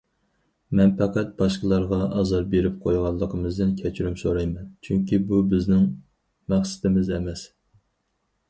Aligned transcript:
مەن 0.77 0.93
پەقەت 1.01 1.33
باشقىلارغا 1.41 1.99
ئازار 2.21 2.47
بېرىپ 2.55 2.79
قويغانلىقىمىزدىن 2.85 3.75
كەچۈرۈم 3.83 4.15
سورايمەن، 4.23 4.73
چۈنكى 4.89 5.21
بۇ 5.33 5.43
بىزنىڭ 5.53 5.85
مەقسىتىمىز 6.55 7.13
ئەمەس. 7.19 7.47